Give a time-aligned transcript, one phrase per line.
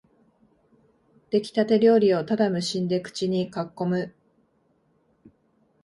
[1.29, 4.15] できたて料理をただ無心で口にかっこむ